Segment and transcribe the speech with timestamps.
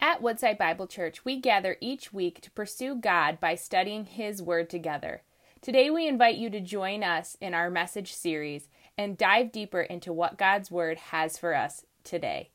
[0.00, 4.70] At Woodside Bible Church, we gather each week to pursue God by studying His Word
[4.70, 5.22] together.
[5.60, 10.12] Today, we invite you to join us in our message series and dive deeper into
[10.12, 12.50] what God's Word has for us today.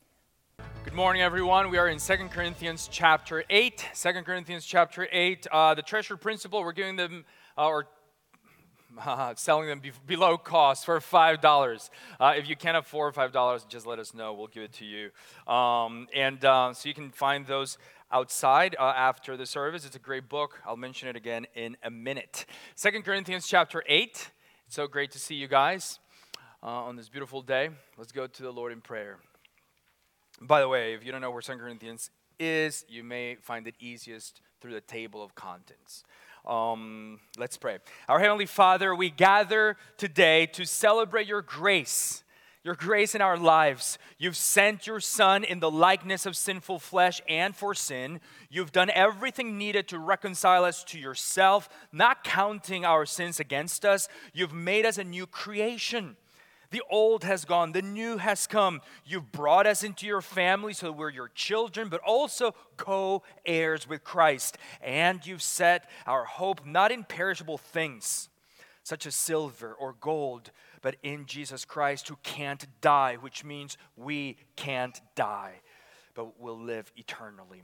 [0.84, 1.68] Good morning, everyone.
[1.68, 3.90] We are in 2 Corinthians chapter 8.
[3.94, 5.46] 2 Corinthians chapter 8.
[5.52, 7.26] Uh, the treasure principle, we're giving them,
[7.58, 7.88] uh, or
[8.98, 11.90] uh, selling them be- below cost for $5.
[12.20, 14.32] Uh, if you can't afford $5, just let us know.
[14.34, 15.10] We'll give it to you.
[15.52, 17.78] Um, and uh, so you can find those
[18.10, 19.84] outside uh, after the service.
[19.84, 20.60] It's a great book.
[20.66, 22.46] I'll mention it again in a minute.
[22.74, 24.30] Second Corinthians chapter 8.
[24.66, 25.98] It's so great to see you guys
[26.62, 27.70] uh, on this beautiful day.
[27.98, 29.18] Let's go to the Lord in prayer.
[30.40, 33.74] By the way, if you don't know where Second Corinthians is, you may find it
[33.78, 36.04] easiest through the table of contents.
[36.46, 37.78] Um, let's pray.
[38.08, 42.22] Our Heavenly Father, we gather today to celebrate your grace,
[42.62, 43.98] your grace in our lives.
[44.18, 48.20] You've sent your Son in the likeness of sinful flesh and for sin.
[48.50, 54.06] You've done everything needed to reconcile us to yourself, not counting our sins against us.
[54.34, 56.16] You've made us a new creation.
[56.74, 58.80] The old has gone, the new has come.
[59.04, 64.02] You've brought us into your family so we're your children, but also co heirs with
[64.02, 64.58] Christ.
[64.82, 68.28] And you've set our hope not in perishable things,
[68.82, 70.50] such as silver or gold,
[70.82, 75.60] but in Jesus Christ who can't die, which means we can't die,
[76.16, 77.62] but will live eternally.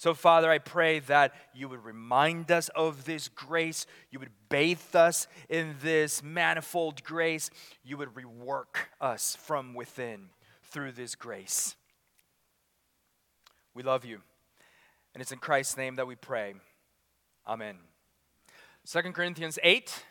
[0.00, 3.84] So, Father, I pray that you would remind us of this grace.
[4.10, 7.50] You would bathe us in this manifold grace.
[7.84, 10.30] You would rework us from within
[10.62, 11.76] through this grace.
[13.74, 14.22] We love you.
[15.12, 16.54] And it's in Christ's name that we pray.
[17.46, 17.76] Amen.
[18.90, 20.02] 2 Corinthians 8,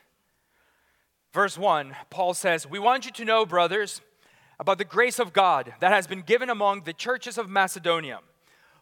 [1.34, 4.02] verse 1, Paul says, We want you to know, brothers,
[4.60, 8.20] about the grace of God that has been given among the churches of Macedonia.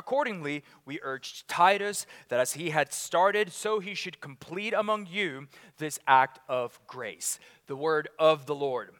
[0.00, 5.46] Accordingly, we urged Titus that as he had started, so he should complete among you
[5.76, 7.38] this act of grace.
[7.66, 8.94] The word of the Lord.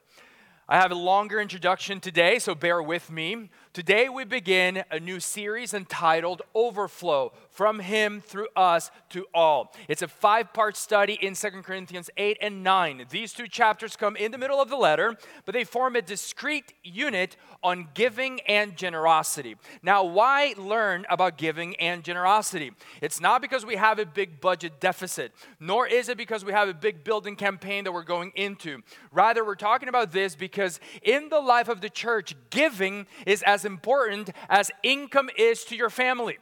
[0.69, 3.49] I have a longer introduction today, so bear with me.
[3.73, 9.73] Today we begin a new series entitled Overflow From Him Through Us to All.
[9.87, 13.05] It's a five part study in 2 Corinthians 8 and 9.
[13.09, 16.73] These two chapters come in the middle of the letter, but they form a discrete
[16.83, 19.55] unit on giving and generosity.
[19.81, 22.71] Now, why learn about giving and generosity?
[23.01, 26.67] It's not because we have a big budget deficit, nor is it because we have
[26.67, 28.81] a big building campaign that we're going into.
[29.11, 30.60] Rather, we're talking about this because
[31.01, 35.89] in the life of the church, giving is as important as income is to your
[35.89, 36.37] family.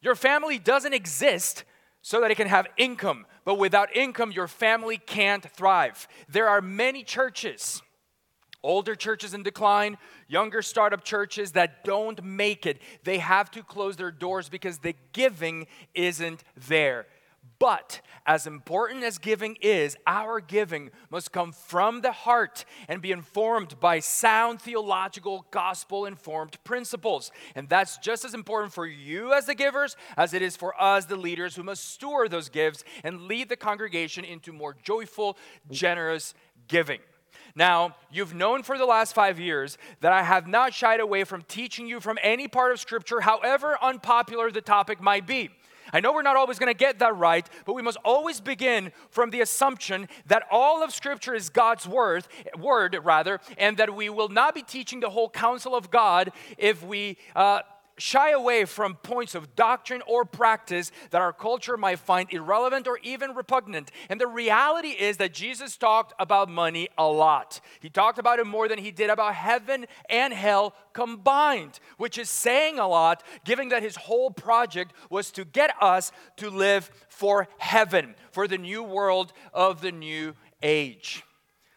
[0.00, 1.64] Your family doesn't exist
[2.00, 6.08] so that it can have income, but without income, your family can't thrive.
[6.28, 7.82] There are many churches
[8.62, 9.98] older churches in decline,
[10.28, 12.80] younger startup churches that don't make it.
[13.04, 17.06] They have to close their doors because the giving isn't there.
[17.62, 23.12] But as important as giving is, our giving must come from the heart and be
[23.12, 27.30] informed by sound theological, gospel informed principles.
[27.54, 31.04] And that's just as important for you as the givers as it is for us,
[31.04, 35.38] the leaders, who must steward those gifts and lead the congregation into more joyful,
[35.70, 36.34] generous
[36.66, 36.98] giving.
[37.54, 41.42] Now, you've known for the last five years that I have not shied away from
[41.42, 45.50] teaching you from any part of Scripture, however unpopular the topic might be.
[45.92, 48.92] I know we're not always going to get that right, but we must always begin
[49.10, 52.26] from the assumption that all of Scripture is God's word,
[52.58, 56.82] word rather, and that we will not be teaching the whole counsel of God if
[56.82, 57.60] we uh,
[57.98, 62.98] shy away from points of doctrine or practice that our culture might find irrelevant or
[63.02, 63.90] even repugnant.
[64.08, 67.60] And the reality is that Jesus talked about money a lot.
[67.80, 72.30] He talked about it more than he did about heaven and hell combined, which is
[72.30, 77.48] saying a lot, given that his whole project was to get us to live for
[77.58, 81.24] heaven, for the new world of the new age.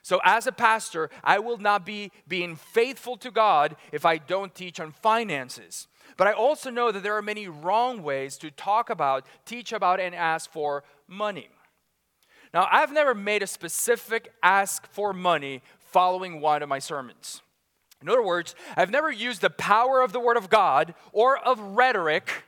[0.06, 4.54] So, as a pastor, I will not be being faithful to God if I don't
[4.54, 5.88] teach on finances.
[6.18, 10.00] But I also know that there are many wrong ways to talk about, teach about,
[10.00, 11.50] and ask for money.
[12.54, 17.42] Now, I've never made a specific ask for money following one of my sermons.
[18.02, 21.60] In other words, I've never used the power of the Word of God or of
[21.60, 22.44] rhetoric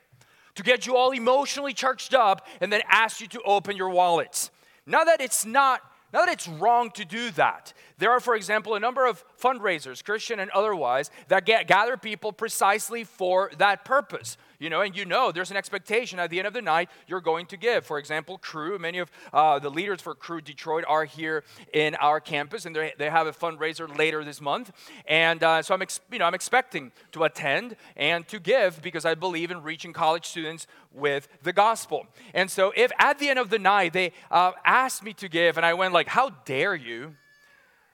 [0.56, 4.50] to get you all emotionally charged up and then ask you to open your wallets.
[4.86, 5.82] Now that it's not
[6.18, 7.74] not that it's wrong to do that.
[8.00, 12.32] There are, for example, a number of fundraisers, Christian and otherwise, that get, gather people
[12.34, 14.36] precisely for that purpose.
[14.60, 17.22] You know, and you know there's an expectation at the end of the night you're
[17.22, 17.86] going to give.
[17.86, 21.44] For example, Cru, many of uh, the leaders for Cru Detroit are here
[21.74, 24.72] in our campus, and they have a fundraiser later this month.
[25.08, 29.06] And uh, so I'm, ex- you know, I'm expecting to attend and to give because
[29.06, 32.08] I believe in reaching college students with the gospel.
[32.34, 35.58] And so if at the end of the night they uh, asked me to give,
[35.58, 37.16] and I went like, "How dare you?"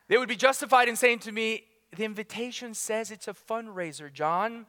[0.07, 1.63] They would be justified in saying to me,
[1.95, 4.65] "The invitation says it's a fundraiser, John."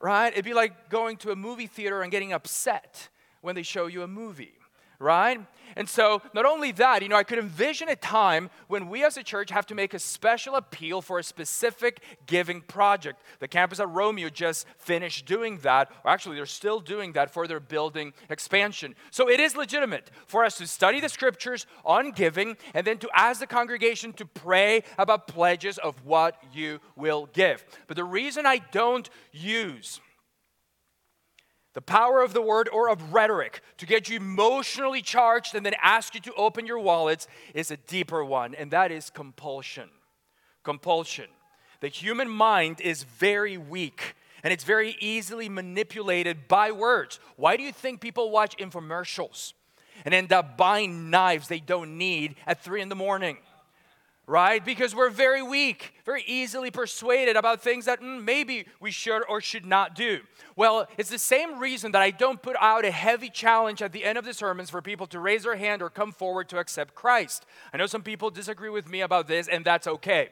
[0.00, 0.32] Right?
[0.32, 3.08] It'd be like going to a movie theater and getting upset
[3.40, 4.54] when they show you a movie,
[4.98, 5.40] right?
[5.76, 9.16] And so, not only that, you know, I could envision a time when we as
[9.16, 13.22] a church have to make a special appeal for a specific giving project.
[13.38, 17.46] The campus at Romeo just finished doing that, or actually, they're still doing that for
[17.46, 18.96] their building expansion.
[19.10, 23.08] So, it is legitimate for us to study the scriptures on giving and then to
[23.14, 27.64] ask the congregation to pray about pledges of what you will give.
[27.86, 30.00] But the reason I don't use
[31.78, 35.74] the power of the word or of rhetoric to get you emotionally charged and then
[35.80, 39.88] ask you to open your wallets is a deeper one, and that is compulsion.
[40.64, 41.26] Compulsion.
[41.78, 47.20] The human mind is very weak and it's very easily manipulated by words.
[47.36, 49.52] Why do you think people watch infomercials
[50.04, 53.36] and end up buying knives they don't need at three in the morning?
[54.28, 54.62] Right?
[54.62, 59.40] Because we're very weak, very easily persuaded about things that mm, maybe we should or
[59.40, 60.20] should not do.
[60.54, 64.04] Well, it's the same reason that I don't put out a heavy challenge at the
[64.04, 66.94] end of the sermons for people to raise their hand or come forward to accept
[66.94, 67.46] Christ.
[67.72, 70.28] I know some people disagree with me about this, and that's okay.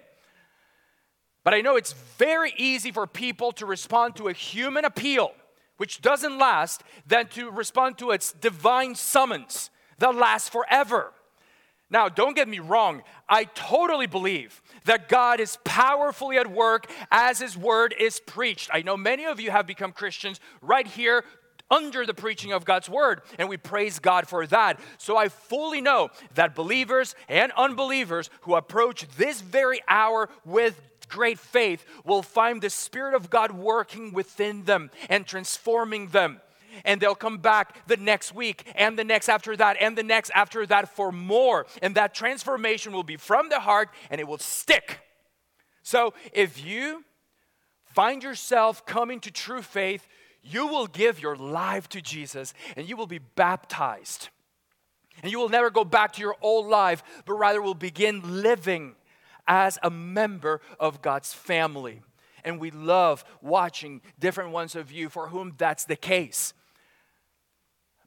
[1.43, 5.32] But I know it's very easy for people to respond to a human appeal,
[5.78, 11.12] which doesn't last, than to respond to its divine summons that lasts forever.
[11.88, 17.38] Now, don't get me wrong, I totally believe that God is powerfully at work as
[17.38, 18.70] His word is preached.
[18.72, 21.24] I know many of you have become Christians right here
[21.70, 24.80] under the preaching of God's word, and we praise God for that.
[24.98, 31.38] So I fully know that believers and unbelievers who approach this very hour with great
[31.38, 36.40] faith will find the Spirit of God working within them and transforming them
[36.84, 40.31] and they'll come back the next week and the next after that and the next
[40.34, 41.67] after that for more.
[41.82, 45.00] And that transformation will be from the heart and it will stick.
[45.82, 47.05] So if you
[47.94, 50.06] find yourself coming to true faith,
[50.43, 54.29] you will give your life to Jesus and you will be baptized.
[55.22, 58.96] And you will never go back to your old life, but rather will begin living
[59.49, 62.02] as a member of God's family.
[62.44, 66.52] And we love watching different ones of you for whom that's the case.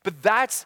[0.03, 0.65] But that's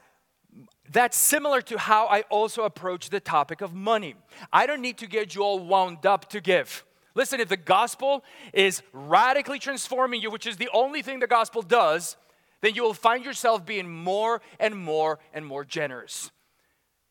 [0.91, 4.15] that's similar to how I also approach the topic of money.
[4.51, 6.85] I don't need to get you all wound up to give.
[7.15, 11.61] Listen, if the gospel is radically transforming you, which is the only thing the gospel
[11.61, 12.17] does,
[12.61, 16.31] then you will find yourself being more and more and more generous.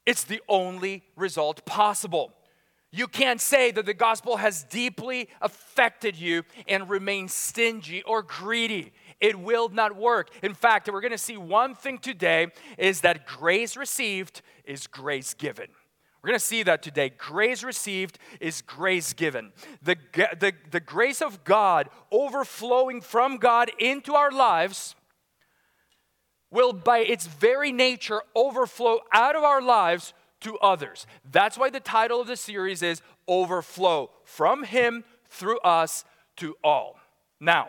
[0.07, 2.33] It's the only result possible.
[2.91, 8.93] You can't say that the gospel has deeply affected you and remain stingy or greedy
[9.23, 10.29] it will not work.
[10.43, 15.33] In fact, we're going to see one thing today is that grace received is grace
[15.33, 15.69] given.
[16.23, 17.11] We're going to see that today.
[17.17, 19.53] Grace received is grace given.
[19.83, 24.95] The, the, the grace of God overflowing from God into our lives
[26.51, 31.07] will, by its very nature, overflow out of our lives to others.
[31.31, 36.05] That's why the title of the series is Overflow from Him through us
[36.37, 36.99] to all.
[37.41, 37.69] Now,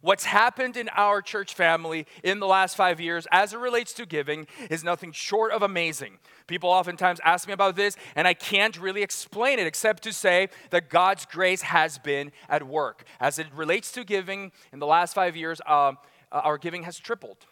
[0.00, 4.06] What's happened in our church family in the last five years as it relates to
[4.06, 6.18] giving is nothing short of amazing.
[6.46, 10.48] People oftentimes ask me about this, and I can't really explain it except to say
[10.70, 13.04] that God's grace has been at work.
[13.20, 15.92] As it relates to giving in the last five years, uh,
[16.30, 17.46] our giving has tripled.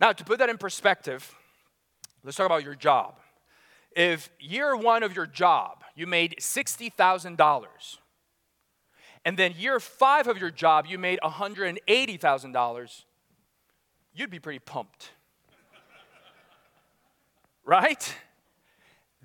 [0.00, 1.34] Now, to put that in perspective,
[2.24, 3.14] let's talk about your job.
[3.96, 7.98] If year one of your job, you made $60,000,
[9.26, 13.04] and then year five of your job, you made $180,000,
[14.14, 15.10] you'd be pretty pumped.
[17.64, 18.14] right?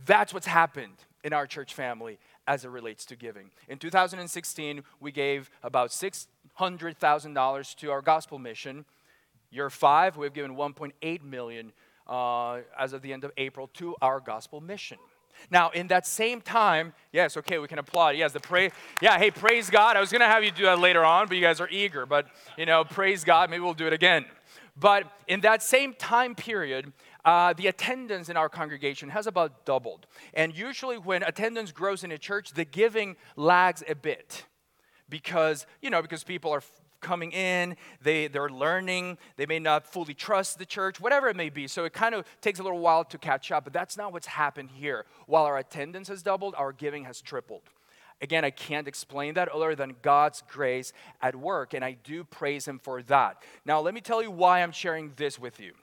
[0.04, 2.18] That's what's happened in our church family
[2.48, 3.52] as it relates to giving.
[3.70, 8.86] In 2016, we gave about $600,000 to our gospel mission.
[9.52, 11.74] Year five, we've given 1.8 million
[12.08, 14.98] uh, as of the end of April to our gospel mission.
[15.50, 18.16] Now, in that same time, yes, okay, we can applaud.
[18.16, 18.72] Yes, the pray.
[19.02, 19.98] Yeah, hey, praise God.
[19.98, 22.06] I was going to have you do that later on, but you guys are eager.
[22.06, 23.50] But, you know, praise God.
[23.50, 24.26] Maybe we'll do it again.
[24.78, 26.94] But in that same time period,
[27.26, 30.08] uh, the attendance in our congregation has about doubled.
[30.34, 34.46] And usually, when attendance grows in a church, the giving lags a bit
[35.10, 36.64] because, you know, because people are
[37.02, 41.50] coming in, they, they're learning, they may not fully trust the church, whatever it may
[41.50, 41.68] be.
[41.68, 44.28] So it kind of takes a little while to catch up, but that's not what's
[44.28, 45.06] happened here.
[45.26, 47.64] While our attendance has doubled, our giving has tripled.
[48.22, 52.68] Again, I can't explain that other than God's grace at work, and I do praise
[52.68, 53.42] Him for that.
[53.66, 55.74] Now, let me tell you why I'm sharing this with you.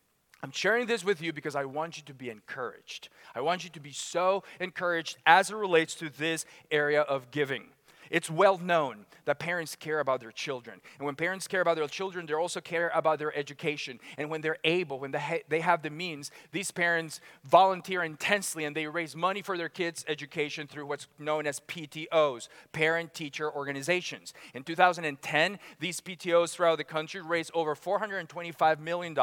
[0.41, 3.09] I'm sharing this with you because I want you to be encouraged.
[3.35, 7.71] I want you to be so encouraged as it relates to this area of giving.
[8.11, 10.81] It's well known that parents care about their children.
[10.99, 14.01] And when parents care about their children, they also care about their education.
[14.17, 18.87] And when they're able, when they, have the means, these parents volunteer intensely and they
[18.87, 24.33] raise money for their kids' education through what's known as PTOs, parent teacher organizations.
[24.55, 29.15] In 2010, these PTOs throughout the country raised over $425 million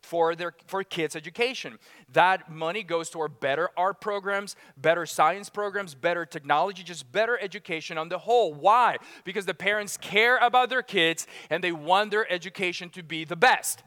[0.00, 1.78] for, their, for kids' education.
[2.12, 7.98] That money goes toward better art programs, better science programs, better technology, just better education
[7.98, 8.52] on the whole.
[8.54, 8.98] Why?
[9.24, 13.36] Because the parents care about their kids and they want their education to be the
[13.36, 13.82] best.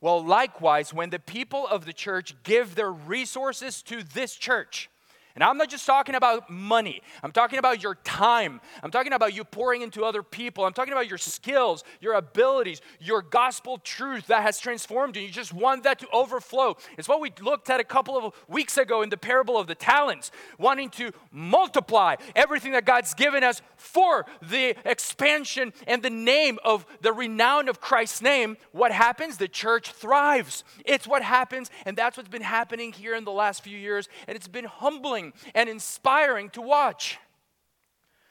[0.00, 4.90] Well, likewise, when the people of the church give their resources to this church,
[5.36, 7.02] and I'm not just talking about money.
[7.22, 8.58] I'm talking about your time.
[8.82, 10.64] I'm talking about you pouring into other people.
[10.64, 15.22] I'm talking about your skills, your abilities, your gospel truth that has transformed you.
[15.22, 16.78] You just want that to overflow.
[16.96, 19.74] It's what we looked at a couple of weeks ago in the parable of the
[19.74, 26.58] talents, wanting to multiply everything that God's given us for the expansion and the name
[26.64, 28.56] of the renown of Christ's name.
[28.72, 29.36] What happens?
[29.36, 30.64] The church thrives.
[30.86, 34.34] It's what happens, and that's what's been happening here in the last few years, and
[34.34, 37.18] it's been humbling and inspiring to watch.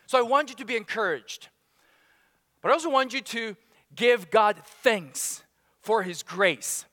[0.08, 1.50] So I want you to be encouraged.
[2.62, 3.56] But I also want you to
[3.96, 5.44] give God thanks
[5.82, 6.86] for His grace.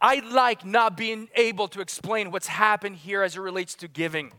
[0.00, 4.32] I like not being able to explain what's happened here as it relates to giving.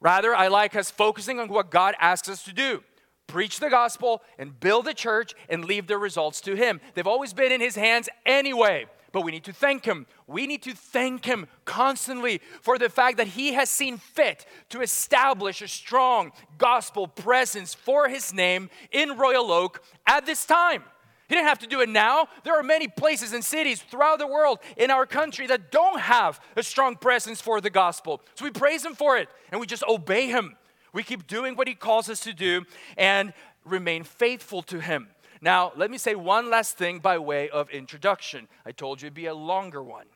[0.00, 2.82] Rather, I like us focusing on what God asks us to do
[3.26, 6.80] preach the gospel and build a church and leave the results to Him.
[6.94, 8.86] They've always been in His hands anyway
[9.18, 10.06] but we need to thank Him.
[10.28, 14.80] We need to thank Him constantly for the fact that He has seen fit to
[14.80, 20.84] establish a strong gospel presence for His name in Royal Oak at this time.
[21.28, 22.28] He didn't have to do it now.
[22.44, 26.40] There are many places and cities throughout the world in our country that don't have
[26.54, 28.22] a strong presence for the gospel.
[28.36, 30.56] So we praise Him for it and we just obey Him.
[30.92, 33.32] We keep doing what He calls us to do and
[33.64, 35.08] remain faithful to Him.
[35.40, 38.48] Now, let me say one last thing by way of introduction.
[38.66, 40.06] I told you it'd be a longer one.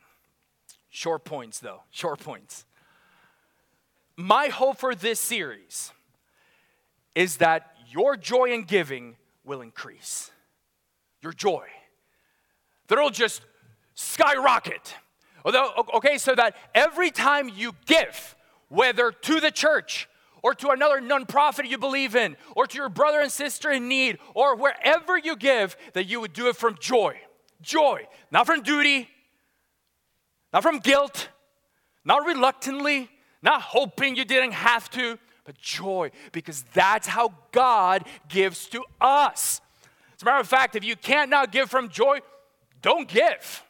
[0.89, 2.65] Short points, though, short points.
[4.15, 5.91] My hope for this series
[7.15, 10.31] is that your joy in giving will increase.
[11.21, 11.67] Your joy.
[12.87, 13.41] That it'll just
[13.95, 14.95] skyrocket.
[15.45, 18.35] Although, okay, so that every time you give,
[18.69, 20.07] whether to the church,
[20.43, 24.19] or to another nonprofit you believe in, or to your brother and sister in need,
[24.35, 27.17] or wherever you give, that you would do it from joy.
[27.61, 29.09] Joy, not from duty,
[30.51, 31.29] not from guilt,
[32.03, 33.09] not reluctantly,
[33.41, 39.61] not hoping you didn't have to, but joy, because that's how God gives to us.
[40.15, 42.19] As a matter of fact, if you can't now give from joy,
[42.81, 43.63] don't give.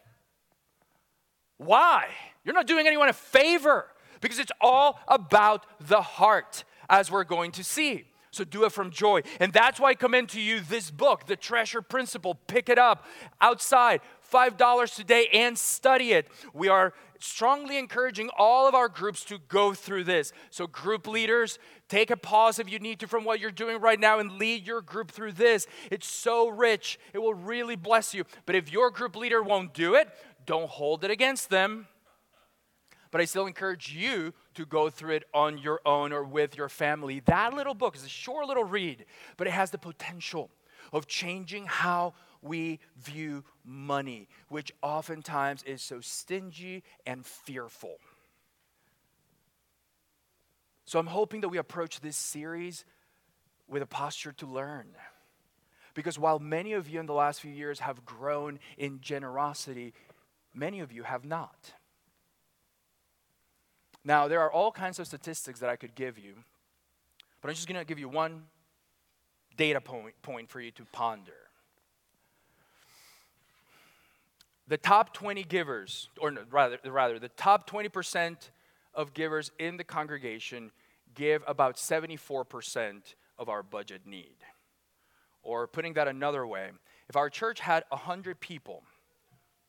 [1.57, 2.07] Why?
[2.43, 3.85] You're not doing anyone a favor
[4.23, 8.05] because it's all about the heart, as we're going to see.
[8.31, 9.21] So do it from joy.
[9.39, 12.33] And that's why I commend to you this book, The Treasure Principle.
[12.47, 13.05] Pick it up
[13.41, 14.01] outside,
[14.31, 16.27] $5 today, and study it.
[16.51, 20.33] We are strongly encouraging all of our groups to go through this.
[20.49, 23.99] So, group leaders, take a pause if you need to from what you're doing right
[23.99, 25.67] now and lead your group through this.
[25.91, 28.23] It's so rich, it will really bless you.
[28.47, 30.09] But if your group leader won't do it,
[30.45, 31.87] don't hold it against them
[33.13, 36.67] but I still encourage you to go through it on your own or with your
[36.67, 37.19] family.
[37.19, 39.05] That little book is a short little read,
[39.37, 40.49] but it has the potential
[40.91, 47.97] of changing how we view money, which oftentimes is so stingy and fearful.
[50.85, 52.83] So I'm hoping that we approach this series
[53.67, 54.87] with a posture to learn.
[55.93, 59.93] Because while many of you in the last few years have grown in generosity,
[60.51, 61.73] many of you have not.
[64.05, 66.35] Now, there are all kinds of statistics that I could give you,
[67.41, 68.43] but I'm just going to give you one
[69.55, 71.31] data point, point for you to ponder.
[74.67, 78.49] The top 20 givers, or rather, rather the top 20%
[78.93, 80.71] of givers in the congregation
[81.15, 84.37] give about 74% of our budget need.
[85.43, 86.69] Or putting that another way,
[87.09, 88.83] if our church had 100 people,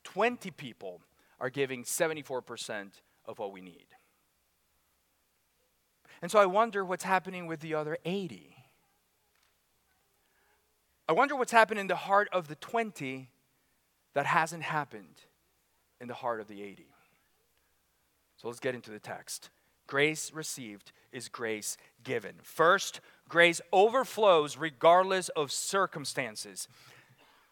[0.05, 1.01] 20 people
[1.41, 2.91] are giving 74%
[3.27, 3.87] of what we need.
[6.23, 8.57] And so I wonder what's happening with the other 80.
[11.09, 13.29] I wonder what's happened in the heart of the 20
[14.15, 15.21] that hasn't happened
[16.01, 16.87] in the heart of the 80.
[18.37, 19.51] So let's get into the text.
[19.87, 22.35] Grace received is grace given.
[22.43, 26.69] First, grace overflows regardless of circumstances.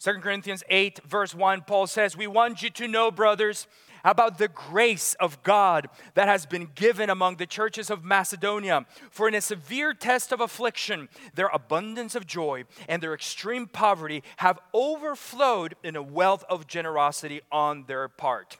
[0.01, 3.69] 2 Corinthians 8, verse 1, Paul says, We want you to know, brothers,
[4.05, 8.87] about the grace of God that has been given among the churches of Macedonia.
[9.11, 14.23] For in a severe test of affliction, their abundance of joy and their extreme poverty
[14.39, 18.59] have overflowed in a wealth of generosity on their part.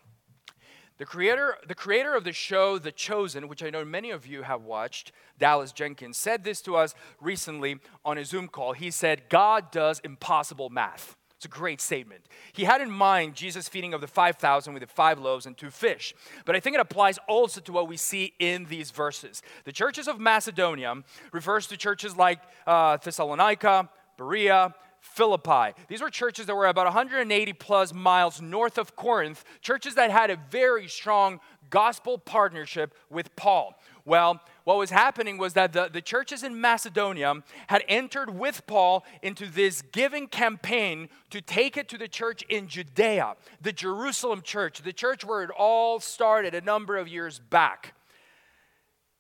[0.99, 4.43] The creator, the creator of the show The Chosen, which I know many of you
[4.43, 8.73] have watched, Dallas Jenkins, said this to us recently on a Zoom call.
[8.73, 11.17] He said, God does impossible math.
[11.43, 12.25] It's a great statement.
[12.53, 15.71] He had in mind Jesus' feeding of the 5,000 with the five loaves and two
[15.71, 16.15] fish.
[16.45, 19.43] But I think it applies also to what we see in these verses.
[19.65, 25.75] The churches of Macedonia refers to churches like uh, Thessalonica, Berea, Philippi.
[25.89, 30.31] These were churches that were about 180 plus miles north of Corinth, churches that had
[30.31, 33.77] a very strong gospel partnership with Paul.
[34.05, 39.05] Well, what was happening was that the, the churches in Macedonia had entered with Paul
[39.23, 44.83] into this giving campaign to take it to the church in Judea, the Jerusalem church,
[44.83, 47.95] the church where it all started a number of years back.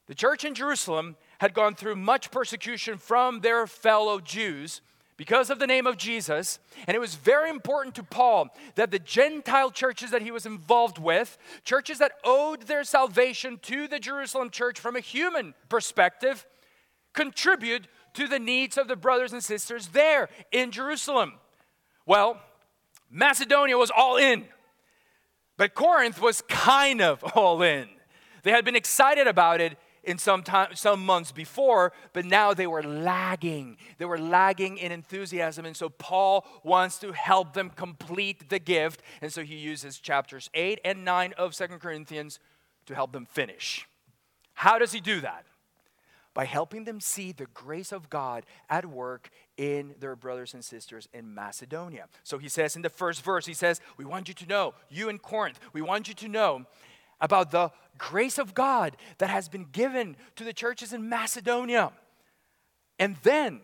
[0.06, 4.80] The church in Jerusalem had gone through much persecution from their fellow Jews
[5.16, 6.58] because of the name of Jesus.
[6.86, 10.98] And it was very important to Paul that the Gentile churches that he was involved
[10.98, 16.46] with, churches that owed their salvation to the Jerusalem church from a human perspective,
[17.12, 21.34] contribute to the needs of the brothers and sisters there in Jerusalem.
[22.06, 22.40] Well,
[23.10, 24.46] Macedonia was all in,
[25.56, 27.88] but Corinth was kind of all in.
[28.42, 32.66] They had been excited about it in some time some months before but now they
[32.66, 33.76] were lagging.
[33.98, 39.02] They were lagging in enthusiasm and so paul wants to help them complete the gift
[39.20, 42.38] and so he uses chapters 8 and 9 of Second corinthians
[42.86, 43.86] to help them finish.
[44.54, 45.44] How does he do that?
[46.34, 51.08] By helping them see the grace of god at work in their brothers and sisters
[51.12, 52.06] in macedonia.
[52.24, 55.08] So he says in the first verse he says we want you to know you
[55.08, 56.66] in corinth we want you to know
[57.22, 61.92] about the grace of God that has been given to the churches in Macedonia.
[62.98, 63.60] And then,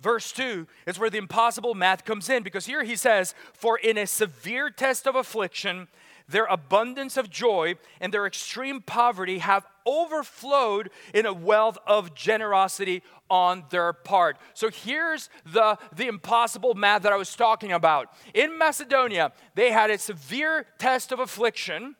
[0.00, 3.98] verse 2 is where the impossible math comes in because here he says, For in
[3.98, 5.88] a severe test of affliction,
[6.28, 13.02] their abundance of joy and their extreme poverty have overflowed in a wealth of generosity
[13.28, 14.38] on their part.
[14.54, 18.08] So here's the, the impossible math that I was talking about.
[18.32, 21.96] In Macedonia, they had a severe test of affliction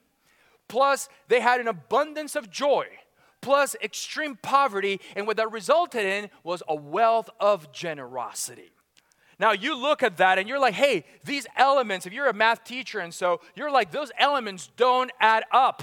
[0.69, 2.87] plus they had an abundance of joy,
[3.41, 8.73] plus extreme poverty, and what that resulted in was a wealth of generosity.
[9.39, 12.65] Now you look at that and you're like, hey, these elements, if you're a math
[12.65, 15.83] teacher and so you're like, those elements don't add up.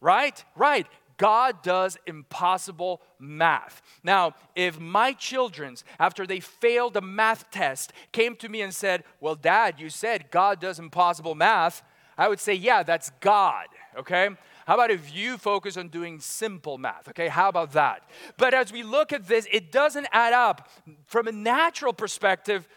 [0.00, 0.42] Right?
[0.56, 0.86] Right.
[1.18, 3.82] God does impossible math.
[4.02, 9.04] Now, if my children's, after they failed a math test, came to me and said,
[9.20, 11.82] Well, Dad, you said God does impossible math,
[12.18, 13.66] I would say, yeah, that's God,
[13.98, 14.30] okay?
[14.66, 17.28] How about if you focus on doing simple math, okay?
[17.28, 18.08] How about that?
[18.36, 20.68] But as we look at this, it doesn't add up.
[21.06, 22.68] From a natural perspective,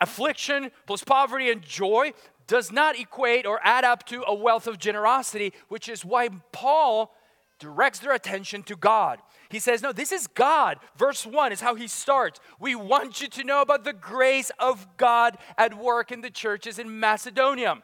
[0.00, 2.12] affliction plus poverty and joy
[2.46, 7.14] does not equate or add up to a wealth of generosity, which is why Paul
[7.58, 9.18] directs their attention to God.
[9.48, 10.78] He says, No, this is God.
[10.96, 12.40] Verse 1 is how he starts.
[12.60, 16.78] We want you to know about the grace of God at work in the churches
[16.78, 17.82] in Macedonia.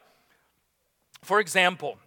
[1.25, 1.97] For example,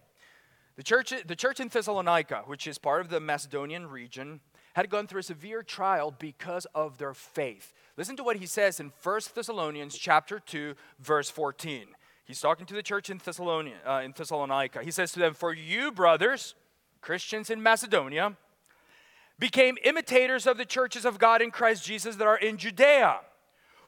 [0.77, 4.39] the church, the church in Thessalonica, which is part of the Macedonian region,
[4.75, 7.73] had gone through a severe trial because of their faith.
[7.97, 11.87] Listen to what he says in 1 Thessalonians chapter 2, verse 14.
[12.23, 14.83] He's talking to the church in, Thessalonia, uh, in Thessalonica.
[14.83, 16.55] He says to them, For you, brothers,
[17.01, 18.37] Christians in Macedonia,
[19.37, 23.19] became imitators of the churches of God in Christ Jesus that are in Judea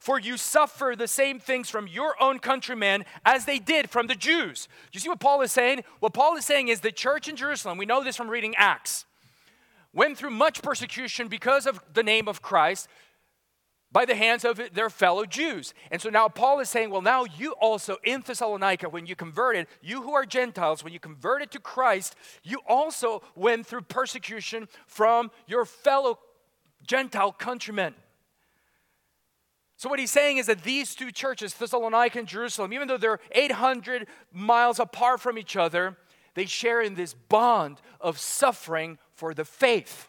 [0.01, 4.15] for you suffer the same things from your own countrymen as they did from the
[4.15, 4.67] Jews.
[4.91, 5.83] You see what Paul is saying?
[5.99, 9.05] What Paul is saying is the church in Jerusalem, we know this from reading Acts,
[9.93, 12.89] went through much persecution because of the name of Christ.
[13.91, 15.73] by the hands of their fellow Jews.
[15.91, 19.67] And so now Paul is saying, well, now you also in Thessalonica, when you converted,
[19.81, 25.29] you who are Gentiles, when you converted to Christ, you also went through persecution from
[25.45, 26.19] your fellow
[26.87, 27.93] Gentile countrymen.
[29.81, 33.19] So, what he's saying is that these two churches, Thessalonica and Jerusalem, even though they're
[33.31, 35.97] 800 miles apart from each other,
[36.35, 40.07] they share in this bond of suffering for the faith.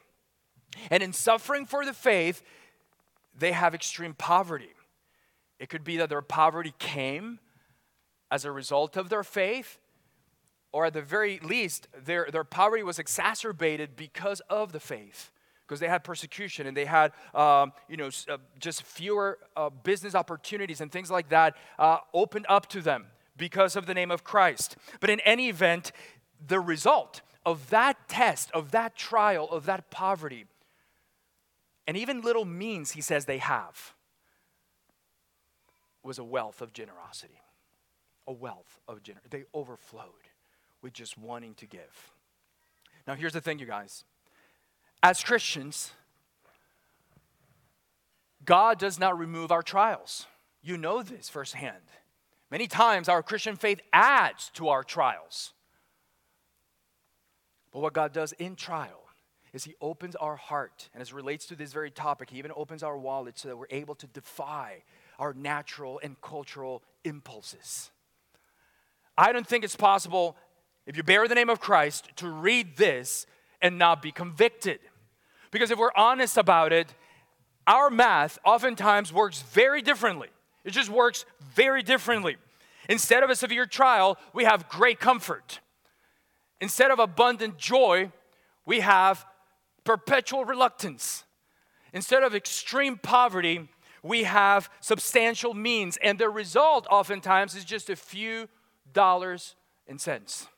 [0.90, 2.42] And in suffering for the faith,
[3.34, 4.74] they have extreme poverty.
[5.58, 7.38] It could be that their poverty came
[8.30, 9.78] as a result of their faith,
[10.70, 15.31] or at the very least, their, their poverty was exacerbated because of the faith.
[15.66, 20.14] Because they had persecution and they had, um, you know, uh, just fewer uh, business
[20.14, 24.24] opportunities and things like that uh, opened up to them because of the name of
[24.24, 24.76] Christ.
[25.00, 25.92] But in any event,
[26.46, 30.46] the result of that test, of that trial, of that poverty
[31.86, 33.94] and even little means he says they have
[36.02, 37.40] was a wealth of generosity.
[38.26, 39.38] A wealth of generosity.
[39.38, 40.06] They overflowed
[40.80, 42.12] with just wanting to give.
[43.06, 44.04] Now, here's the thing, you guys.
[45.02, 45.92] As Christians,
[48.44, 50.26] God does not remove our trials.
[50.62, 51.76] You know this firsthand.
[52.50, 55.54] Many times, our Christian faith adds to our trials.
[57.72, 59.00] But what God does in trial
[59.52, 60.88] is he opens our heart.
[60.92, 63.56] And as it relates to this very topic, he even opens our wallet so that
[63.56, 64.82] we're able to defy
[65.18, 67.90] our natural and cultural impulses.
[69.16, 70.36] I don't think it's possible,
[70.86, 73.26] if you bear the name of Christ, to read this
[73.60, 74.80] and not be convicted.
[75.52, 76.92] Because if we're honest about it,
[77.68, 80.28] our math oftentimes works very differently.
[80.64, 82.36] It just works very differently.
[82.88, 85.60] Instead of a severe trial, we have great comfort.
[86.60, 88.10] Instead of abundant joy,
[88.66, 89.24] we have
[89.84, 91.24] perpetual reluctance.
[91.92, 93.68] Instead of extreme poverty,
[94.02, 98.48] we have substantial means, and the result oftentimes is just a few
[98.92, 99.54] dollars
[99.86, 100.48] and cents.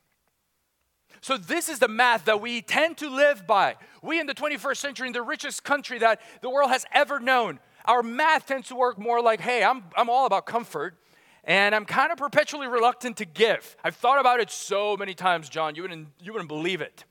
[1.24, 3.76] So, this is the math that we tend to live by.
[4.02, 7.60] We in the 21st century, in the richest country that the world has ever known,
[7.86, 10.98] our math tends to work more like, hey, I'm, I'm all about comfort,
[11.44, 13.74] and I'm kind of perpetually reluctant to give.
[13.82, 17.06] I've thought about it so many times, John, you wouldn't, you wouldn't believe it.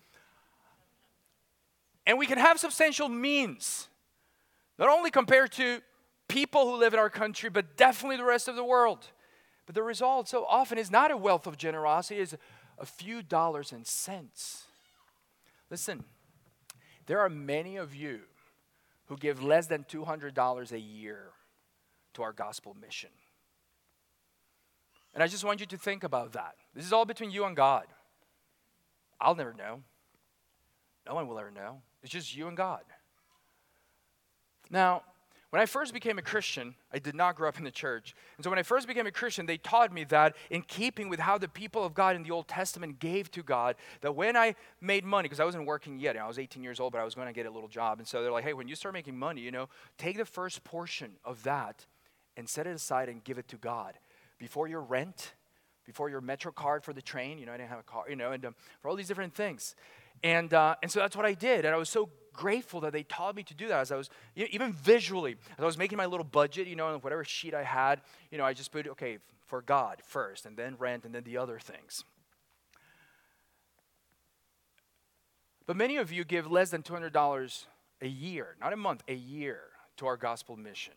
[2.06, 3.88] And we can have substantial means,
[4.78, 5.82] not only compared to
[6.28, 9.08] people who live in our country, but definitely the rest of the world.
[9.65, 12.36] But the result so often is not a wealth of generosity, it's
[12.84, 14.65] a few dollars and cents.
[15.72, 16.04] Listen,
[17.06, 18.19] there are many of you
[19.06, 21.30] who give less than $200 a year
[22.13, 23.10] to our gospel mission.
[25.13, 26.56] And I just want you to think about that.
[26.76, 27.86] This is all between you and God.
[29.22, 29.82] I'll never know.
[31.08, 31.82] No one will ever know.
[32.02, 32.84] It's just you and God.
[34.69, 35.04] Now,
[35.54, 38.16] when I first became a Christian, I did not grow up in the church.
[38.38, 41.20] And so when I first became a Christian, they taught me that in keeping with
[41.20, 44.56] how the people of God in the Old Testament gave to God, that when I
[44.82, 47.13] made money, because I wasn't working yet, I was 18 years old, but I was
[47.13, 48.00] going to get a little job.
[48.00, 50.63] And so they're like, hey, when you start making money, you know, take the first
[50.63, 51.86] portion of that
[52.36, 53.94] and set it aside and give it to God.
[54.39, 55.36] Before your rent,
[55.86, 58.16] before your Metro card for the train, you know, I didn't have a car, you
[58.16, 59.76] know, and um, for all these different things.
[60.24, 61.63] And, uh, and so that's what I did.
[61.63, 64.10] And I was so grateful that they taught me to do that as I was,
[64.36, 67.63] even visually, as I was making my little budget, you know, and whatever sheet I
[67.63, 71.24] had, you know, I just put, okay, for God first, and then rent, and then
[71.24, 72.04] the other things.
[75.65, 77.65] But many of you give less than $200
[78.02, 79.62] a year, not a month, a year
[79.98, 80.93] to our gospel mission,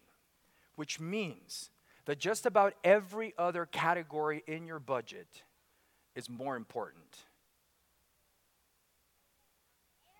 [0.74, 1.70] which means
[2.06, 5.42] that just about every other category in your budget
[6.14, 7.24] is more important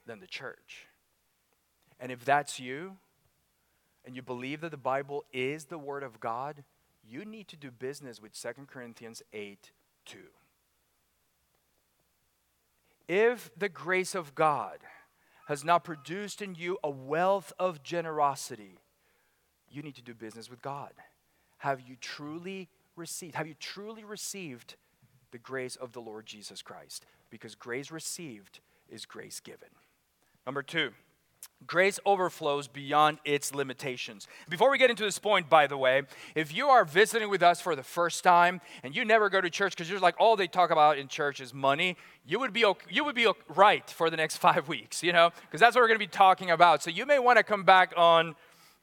[0.05, 0.87] than the church.
[1.99, 2.97] And if that's you,
[4.05, 6.63] and you believe that the Bible is the Word of God,
[7.09, 9.71] you need to do business with 2 Corinthians 8
[10.07, 10.19] 2.
[13.09, 14.79] If the grace of God
[15.47, 18.79] has not produced in you a wealth of generosity,
[19.71, 20.93] you need to do business with God.
[21.59, 23.35] Have you truly received?
[23.37, 24.75] Have you truly received
[25.31, 27.07] the grace of the Lord Jesus Christ?
[27.31, 29.69] Because grace received is grace given.
[30.45, 30.91] Number two,
[31.65, 34.27] grace overflows beyond its limitations.
[34.49, 36.03] Before we get into this point, by the way,
[36.35, 39.51] if you are visiting with us for the first time and you never go to
[39.51, 42.65] church because you're like all they talk about in church is money, you would be
[42.65, 45.75] okay, you would be okay, right for the next five weeks, you know, because that's
[45.75, 46.83] what we're going to be talking about.
[46.83, 48.35] So you may want to come back on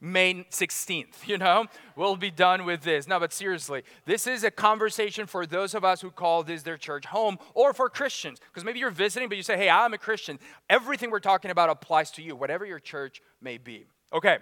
[0.04, 1.64] May 16th, you know?
[1.96, 3.08] We'll be done with this.
[3.08, 6.76] No, but seriously, this is a conversation for those of us who call this their
[6.76, 8.38] church home or for Christians.
[8.38, 10.38] Because maybe you're visiting, but you say, hey, I'm a Christian.
[10.68, 13.86] Everything we're talking about applies to you, whatever your church may be.
[14.12, 14.38] Okay.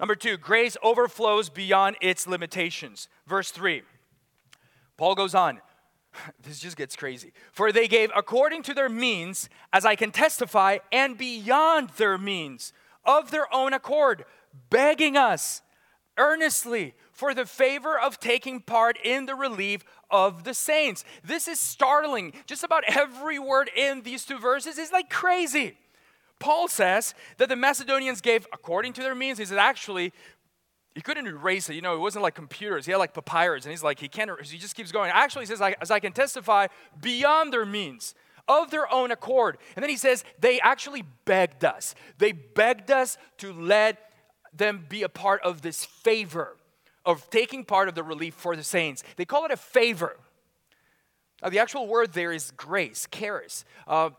[0.00, 3.08] Number two, grace overflows beyond its limitations.
[3.26, 3.82] Verse three,
[4.96, 5.60] Paul goes on.
[6.42, 7.32] This just gets crazy.
[7.52, 12.72] For they gave according to their means, as I can testify, and beyond their means,
[13.04, 14.24] of their own accord,
[14.70, 15.62] begging us
[16.16, 21.04] earnestly for the favor of taking part in the relief of the saints.
[21.24, 22.32] This is startling.
[22.46, 25.76] Just about every word in these two verses is like crazy.
[26.38, 29.38] Paul says that the Macedonians gave according to their means.
[29.38, 30.12] He said, actually,
[30.94, 31.74] he couldn't erase it.
[31.74, 32.86] You know, it wasn't like computers.
[32.86, 34.30] He had like papyrus, and he's like, he can't.
[34.44, 35.10] He just keeps going.
[35.12, 36.68] Actually, he says, as I can testify,
[37.00, 38.14] beyond their means,
[38.46, 39.58] of their own accord.
[39.76, 41.94] And then he says, they actually begged us.
[42.18, 44.07] They begged us to let
[44.58, 46.56] them be a part of this favor
[47.04, 49.02] of taking part of the relief for the saints.
[49.16, 50.16] They call it a favor.
[51.42, 53.64] Now, the actual word there is grace, charis.
[53.86, 54.10] Uh,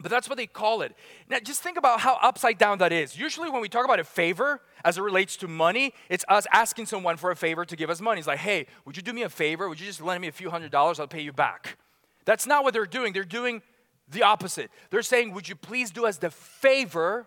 [0.00, 0.92] but that's what they call it.
[1.30, 3.18] Now, just think about how upside down that is.
[3.18, 6.86] Usually, when we talk about a favor as it relates to money, it's us asking
[6.86, 8.18] someone for a favor to give us money.
[8.18, 9.68] It's like, hey, would you do me a favor?
[9.68, 11.00] Would you just lend me a few hundred dollars?
[11.00, 11.78] I'll pay you back.
[12.26, 13.12] That's not what they're doing.
[13.14, 13.62] They're doing
[14.08, 14.70] the opposite.
[14.90, 17.26] They're saying, would you please do us the favor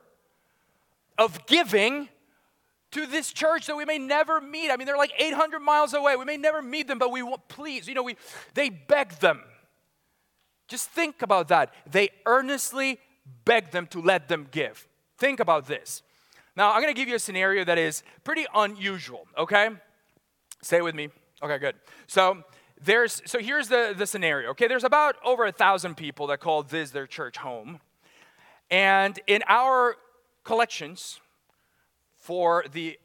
[1.18, 2.10] of giving
[2.92, 4.72] to this church that we may never meet.
[4.72, 6.16] I mean, they're like 800 miles away.
[6.16, 8.16] We may never meet them, but we want, please, you know, we,
[8.54, 9.42] they beg them.
[10.68, 11.74] Just think about that.
[11.90, 13.00] They earnestly
[13.46, 14.88] beg them to let them give.
[15.18, 16.02] Think about this.
[16.56, 19.70] Now, I'm going to give you a scenario that is pretty unusual, okay?
[20.62, 21.10] Say with me.
[21.42, 21.76] Okay, good.
[22.08, 22.44] So,
[22.82, 26.64] there's so here's the, the scenario okay there's about over a thousand people that call
[26.64, 27.80] this their church home
[28.72, 29.96] and in our
[30.44, 31.20] collections
[32.30, 33.00] for the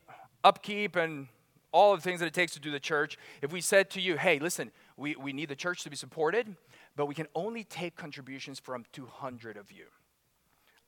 [0.44, 1.28] upkeep and
[1.72, 3.98] all of the things that it takes to do the church, if we said to
[3.98, 6.54] you, hey, listen, we, we need the church to be supported,
[6.94, 9.86] but we can only take contributions from 200 of you.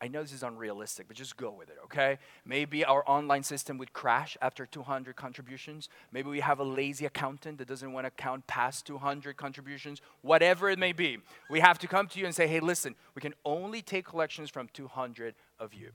[0.02, 2.18] I know this is unrealistic, but just go with it, okay?
[2.44, 5.88] Maybe our online system would crash after 200 contributions.
[6.12, 10.02] Maybe we have a lazy accountant that doesn't want to count past 200 contributions.
[10.20, 13.22] Whatever it may be, we have to come to you and say, hey, listen, we
[13.22, 15.92] can only take collections from 200 of you.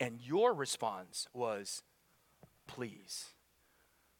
[0.00, 1.82] And your response was,
[2.66, 3.26] please,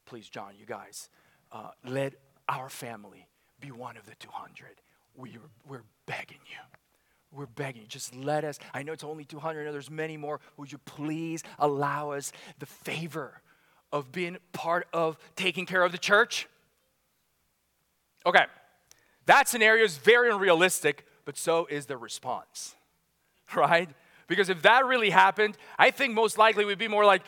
[0.05, 1.09] please, John, you guys,
[1.51, 2.13] uh, let
[2.49, 3.27] our family
[3.59, 4.81] be one of the 200.
[5.15, 5.37] We,
[5.67, 6.57] we're begging you.
[7.31, 7.87] We're begging you.
[7.87, 8.57] Just let us.
[8.73, 10.39] I know it's only 200, and there's many more.
[10.57, 13.41] Would you please allow us the favor
[13.91, 16.47] of being part of taking care of the church?
[18.25, 18.45] Okay,
[19.25, 22.75] that scenario is very unrealistic, but so is the response,
[23.55, 23.89] right?
[24.27, 27.23] Because if that really happened, I think most likely we'd be more like,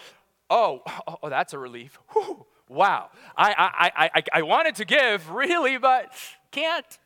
[0.49, 1.97] oh, oh, oh that's a relief.
[2.09, 3.09] Whew, wow.
[3.35, 6.11] I, I, I, I wanted to give, really, but
[6.51, 6.97] can't.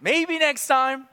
[0.00, 1.08] Maybe next time.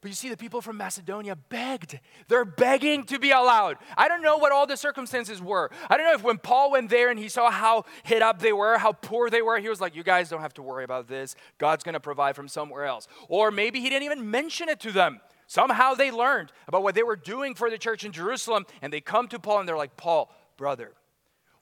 [0.00, 1.98] But you see, the people from Macedonia begged.
[2.28, 3.78] They're begging to be allowed.
[3.96, 5.70] I don't know what all the circumstances were.
[5.90, 8.52] I don't know if when Paul went there and he saw how hit up they
[8.52, 11.08] were, how poor they were, he was like, You guys don't have to worry about
[11.08, 11.34] this.
[11.58, 13.08] God's going to provide from somewhere else.
[13.28, 15.20] Or maybe he didn't even mention it to them.
[15.48, 19.00] Somehow they learned about what they were doing for the church in Jerusalem, and they
[19.00, 20.92] come to Paul and they're like, Paul, brother,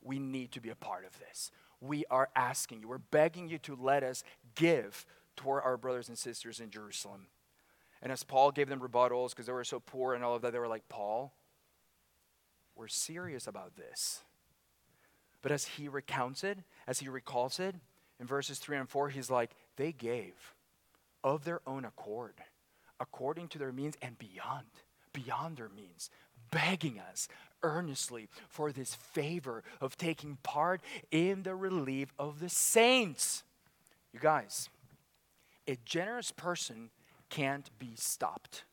[0.02, 1.52] we need to be a part of this.
[1.80, 4.24] We are asking you, we're begging you to let us
[4.56, 7.28] give toward our brothers and sisters in Jerusalem.
[8.06, 10.52] And as Paul gave them rebuttals because they were so poor and all of that,
[10.52, 11.32] they were like, Paul,
[12.76, 14.22] we're serious about this.
[15.42, 17.74] But as he recounts it, as he recalls it,
[18.20, 20.54] in verses 3 and 4, he's like, they gave
[21.24, 22.34] of their own accord,
[23.00, 24.66] according to their means and beyond,
[25.12, 26.08] beyond their means,
[26.52, 27.26] begging us
[27.64, 33.42] earnestly for this favor of taking part in the relief of the saints.
[34.12, 34.68] You guys,
[35.66, 36.90] a generous person
[37.28, 38.64] can't be stopped.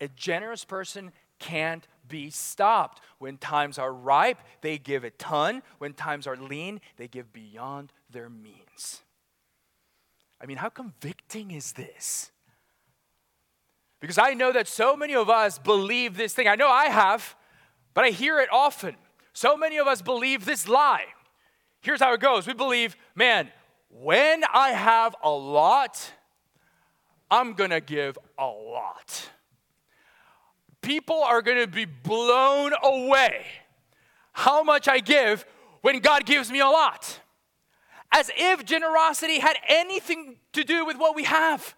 [0.00, 3.00] A generous person can't be stopped.
[3.18, 5.62] When times are ripe, they give a ton.
[5.78, 9.02] When times are lean, they give beyond their means.
[10.40, 12.30] I mean, how convicting is this?
[14.00, 16.46] Because I know that so many of us believe this thing.
[16.46, 17.34] I know I have,
[17.94, 18.96] but I hear it often.
[19.32, 21.06] So many of us believe this lie.
[21.80, 23.50] Here's how it goes we believe, man,
[23.88, 26.12] when I have a lot,
[27.30, 29.28] I'm going to give a lot.
[30.82, 33.46] People are going to be blown away
[34.32, 35.46] how much I give
[35.80, 37.20] when God gives me a lot.
[38.12, 41.74] As if generosity had anything to do with what we have.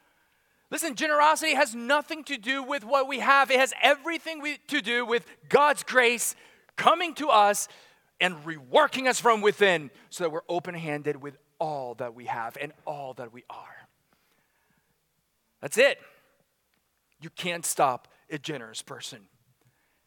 [0.70, 3.50] Listen, generosity has nothing to do with what we have.
[3.50, 6.34] It has everything we, to do with God's grace
[6.76, 7.68] coming to us
[8.20, 12.56] and reworking us from within so that we're open handed with all that we have
[12.60, 13.85] and all that we are.
[15.60, 15.98] That's it.
[17.20, 19.20] You can't stop a generous person.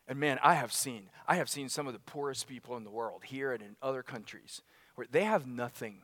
[0.08, 2.90] And man, I have seen, I have seen some of the poorest people in the
[2.90, 4.62] world here and in other countries
[4.96, 6.00] where they have nothing.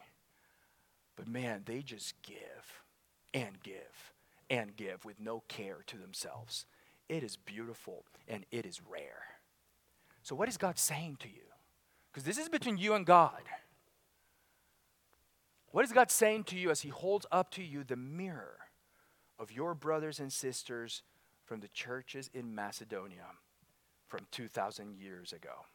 [1.16, 2.84] But man, they just give
[3.34, 4.14] and give
[4.50, 6.66] and give with no care to themselves.
[7.10, 9.24] It is beautiful and it is rare.
[10.22, 11.44] So, what is God saying to you?
[12.12, 13.42] Because this is between you and God.
[15.72, 18.58] What is God saying to you as He holds up to you the mirror
[19.40, 21.04] of your brothers and sisters
[21.46, 23.28] from the churches in Macedonia
[24.08, 25.66] from 2,000 years ago?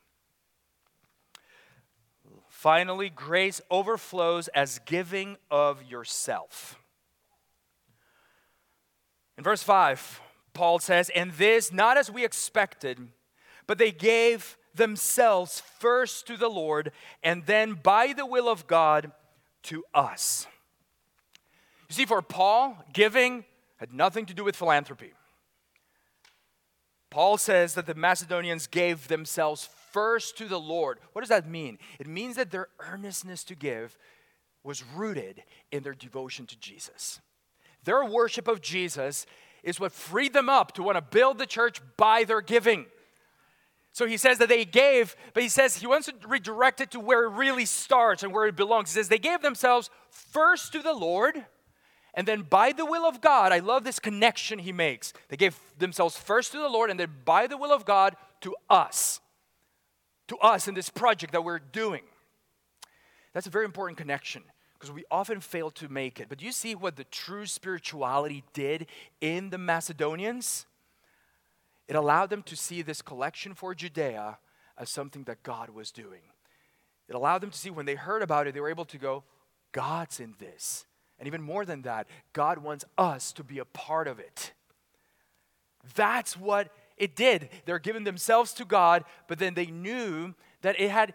[2.48, 6.80] Finally, grace overflows as giving of yourself.
[9.38, 10.20] In verse 5,
[10.52, 12.98] Paul says, And this not as we expected,
[13.66, 16.92] but they gave themselves first to the Lord,
[17.22, 19.12] and then by the will of God
[19.64, 20.46] to us.
[21.88, 23.44] You see, for Paul, giving
[23.80, 25.14] had nothing to do with philanthropy.
[27.08, 30.98] Paul says that the Macedonians gave themselves first to the Lord.
[31.12, 31.78] What does that mean?
[31.98, 33.96] It means that their earnestness to give
[34.62, 37.20] was rooted in their devotion to Jesus.
[37.84, 39.24] Their worship of Jesus
[39.62, 42.84] is what freed them up to want to build the church by their giving.
[43.92, 47.00] So he says that they gave, but he says he wants to redirect it to
[47.00, 48.92] where it really starts and where it belongs.
[48.92, 51.44] He says they gave themselves first to the Lord,
[52.14, 55.12] and then by the will of God, I love this connection he makes.
[55.28, 58.54] They gave themselves first to the Lord, and then by the will of God to
[58.68, 59.20] us.
[60.28, 62.02] To us in this project that we're doing.
[63.32, 64.42] That's a very important connection
[64.74, 66.28] because we often fail to make it.
[66.28, 68.86] But you see what the true spirituality did
[69.20, 70.66] in the Macedonians?
[71.86, 74.38] It allowed them to see this collection for Judea
[74.78, 76.22] as something that God was doing.
[77.08, 79.24] It allowed them to see when they heard about it, they were able to go,
[79.72, 80.86] God's in this.
[81.20, 84.52] And even more than that, God wants us to be a part of it.
[85.94, 87.50] That's what it did.
[87.66, 91.14] They're giving themselves to God, but then they knew that it had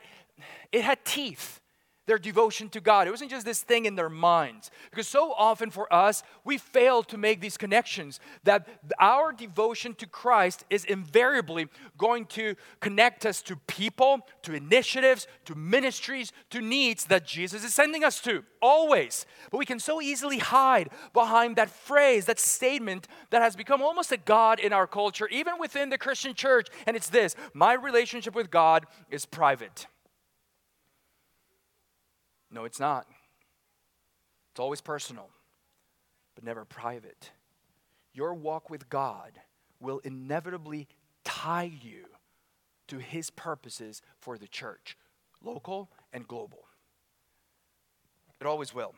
[0.72, 1.60] it had teeth
[2.06, 3.08] their devotion to God.
[3.08, 4.72] It wasn't just this thing in their minds.
[4.90, 8.68] Because so often for us, we fail to make these connections that
[9.00, 15.56] our devotion to Christ is invariably going to connect us to people, to initiatives, to
[15.56, 18.44] ministries, to needs that Jesus is sending us to.
[18.62, 19.26] Always.
[19.52, 24.12] But we can so easily hide behind that phrase, that statement that has become almost
[24.12, 26.68] a God in our culture, even within the Christian church.
[26.86, 29.88] And it's this my relationship with God is private.
[32.56, 33.06] No, it's not.
[34.52, 35.30] It's always personal,
[36.36, 37.32] but never private.
[38.14, 39.34] Your walk with God
[39.82, 40.88] will inevitably
[41.26, 42.06] tie you
[42.88, 44.98] to His purposes for the church,
[45.44, 46.60] local and global.
[48.40, 48.96] It always will.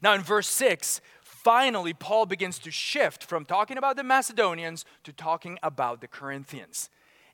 [0.00, 5.12] Now, in verse 6, finally, Paul begins to shift from talking about the Macedonians to
[5.12, 6.88] talking about the Corinthians.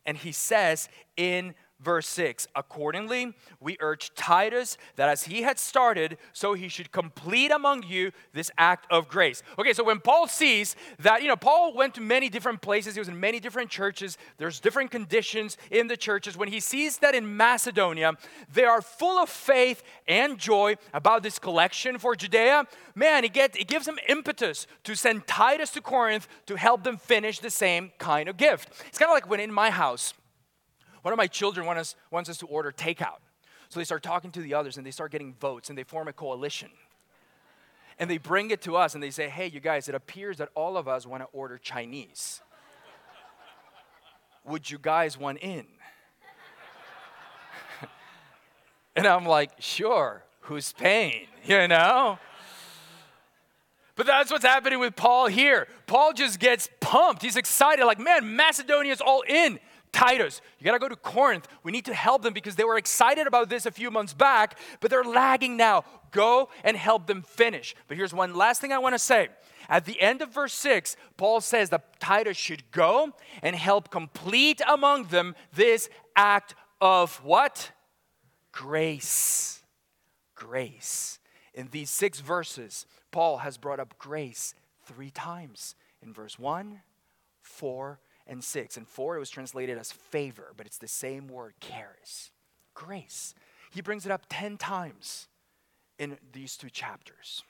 [0.07, 6.17] And he says in verse 6 accordingly we urge titus that as he had started
[6.33, 9.43] so he should complete among you this act of grace.
[9.59, 13.01] Okay so when paul sees that you know paul went to many different places he
[13.01, 16.37] was in many different churches there's different conditions in the churches.
[16.37, 18.15] When he sees that in macedonia
[18.53, 23.57] they are full of faith and joy about this collection for judea man it, get,
[23.57, 27.93] it gives him impetus to send titus to corinth to help them finish the same
[27.99, 28.71] kind of gift.
[28.89, 30.15] It's kind of like when in my house
[31.07, 33.21] one of my children want us, wants us to order takeout.
[33.69, 36.09] So they start talking to the others and they start getting votes and they form
[36.09, 36.69] a coalition.
[38.01, 40.49] And they bring it to us and they say, hey, you guys, it appears that
[40.57, 42.41] all of us want to order Chinese.
[44.47, 45.67] Would you guys want in?
[48.97, 51.29] and I'm like, sure, who's paying?
[51.45, 52.19] You know?
[53.95, 55.69] But that's what's happening with Paul here.
[55.87, 57.23] Paul just gets pumped.
[57.23, 59.61] He's excited, like, man, Macedonia's all in.
[59.97, 61.49] Titus, you got to go to Corinth.
[61.63, 64.59] We need to help them because they were excited about this a few months back,
[64.81, 65.85] but they're lagging now.
[66.11, 67.75] Go and help them finish.
[67.89, 69.29] But here's one last thing I want to say.
[69.71, 74.61] At the end of verse 6, Paul says that Titus should go and help complete
[74.69, 77.71] among them this act of what?
[78.53, 79.63] Grace.
[80.35, 81.19] Grace.
[81.55, 84.55] In these six verses, Paul has brought up grace
[84.85, 86.83] three times in verse 1,
[87.41, 88.77] 4, and 6.
[88.77, 92.31] And 4, it was translated as favor, but it's the same word, charis,
[92.75, 93.35] grace.
[93.71, 95.29] He brings it up 10 times
[95.99, 97.43] in these two chapters.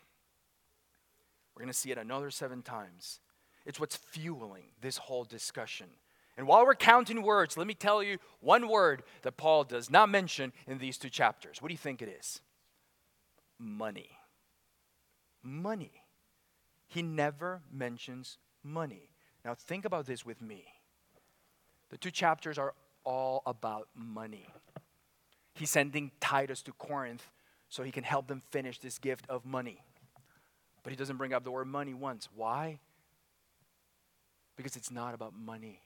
[1.55, 3.20] We're going to see it another seven times.
[3.64, 5.87] It's what's fueling this whole discussion.
[6.37, 10.11] And while we're counting words, let me tell you one word that Paul does not
[10.11, 11.62] mention in these two chapters.
[11.62, 12.41] What do you think it is?
[13.59, 14.11] Money.
[15.43, 15.93] Money.
[16.89, 19.11] He never mentions money.
[19.47, 20.64] Now, think about this with me.
[21.90, 22.74] The two chapters are
[23.05, 24.49] all about money.
[25.55, 27.30] He's sending Titus to Corinth
[27.68, 29.84] so he can help them finish this gift of money.
[30.82, 32.28] But he doesn't bring up the word money once.
[32.34, 32.80] Why?
[34.57, 35.80] Because it's not about money.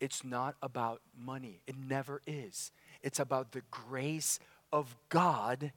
[0.00, 1.60] It's not about money.
[1.66, 2.72] It never is.
[3.02, 4.40] It's about the grace
[4.72, 5.70] of God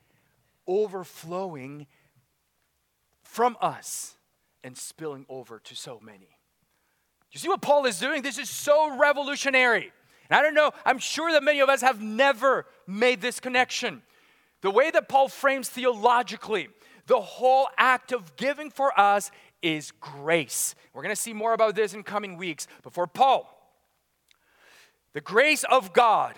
[0.66, 1.86] overflowing
[3.24, 4.16] from us
[4.64, 6.30] and spilling over to so many.
[7.32, 8.22] You see what Paul is doing?
[8.22, 9.92] This is so revolutionary.
[10.30, 14.02] And I don't know, I'm sure that many of us have never made this connection.
[14.62, 16.70] The way that Paul frames theologically
[17.10, 19.32] the whole act of giving for us
[19.64, 20.76] is grace.
[20.94, 22.68] We're going to see more about this in coming weeks.
[22.84, 23.52] But for Paul,
[25.14, 26.36] the grace of God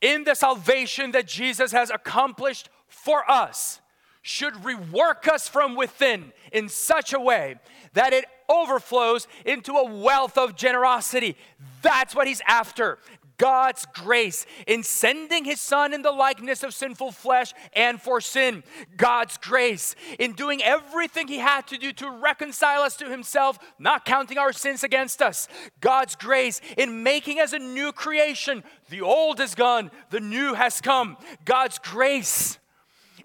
[0.00, 3.82] in the salvation that Jesus has accomplished for us
[4.28, 7.56] should rework us from within in such a way
[7.94, 11.34] that it overflows into a wealth of generosity.
[11.80, 12.98] That's what he's after.
[13.38, 18.64] God's grace in sending his son in the likeness of sinful flesh and for sin.
[18.98, 24.04] God's grace in doing everything he had to do to reconcile us to himself, not
[24.04, 25.48] counting our sins against us.
[25.80, 28.62] God's grace in making us a new creation.
[28.90, 31.16] The old is gone, the new has come.
[31.46, 32.58] God's grace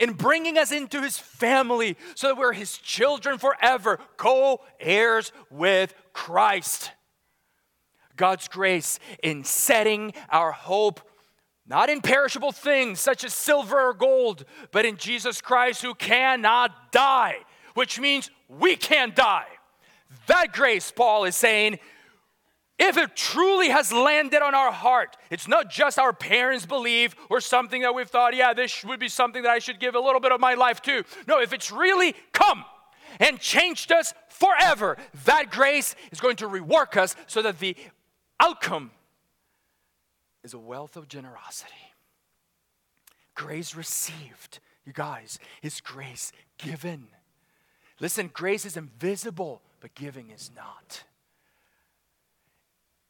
[0.04, 5.96] in bringing us into his family so that we're his children forever, co heirs with
[6.12, 6.92] Christ.
[8.18, 11.00] God's grace in setting our hope
[11.66, 16.92] not in perishable things such as silver or gold, but in Jesus Christ who cannot
[16.92, 17.38] die,
[17.74, 19.48] which means we can't die.
[20.28, 21.80] That grace, Paul is saying,
[22.80, 27.40] if it truly has landed on our heart, it's not just our parents believe or
[27.40, 30.20] something that we've thought, yeah, this would be something that I should give a little
[30.20, 31.04] bit of my life to.
[31.28, 32.66] No, if it's really come
[33.20, 37.76] and changed us forever, that grace is going to rework us so that the
[38.40, 38.92] outcome
[40.44, 41.72] is a wealth of generosity.
[43.36, 47.08] Grace received, you guys, is grace given.
[48.00, 51.04] Listen, grace is invisible, but giving is not.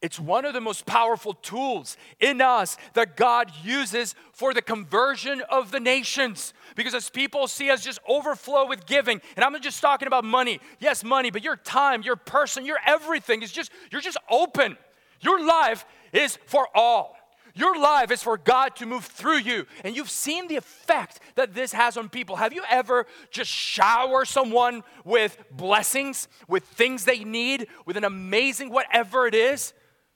[0.04, 5.40] It's one of the most powerful tools in us that God uses for the conversion
[5.48, 6.52] of the nations.
[6.76, 10.22] Because as people see us just overflow with giving, and I'm not just talking about
[10.22, 10.60] money.
[10.78, 14.76] Yes, money, but your time, your person, your everything is just, you're just open.
[15.22, 17.16] Your life is for all.
[17.54, 19.64] Your life is for God to move through you.
[19.84, 22.36] And you've seen the effect that this has on people.
[22.36, 28.68] Have you ever just shower someone with blessings, with things they need, with an amazing
[28.68, 29.72] whatever it is,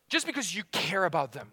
[0.09, 1.53] just because you care about them?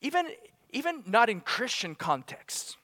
[0.00, 0.28] Even,
[0.70, 2.76] even not in Christian contexts